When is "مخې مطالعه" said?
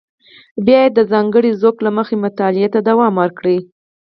1.97-2.69